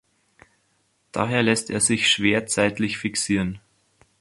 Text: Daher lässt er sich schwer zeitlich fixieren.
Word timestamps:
Daher 1.11 1.43
lässt 1.43 1.69
er 1.69 1.79
sich 1.79 2.09
schwer 2.09 2.47
zeitlich 2.47 2.97
fixieren. 2.97 3.59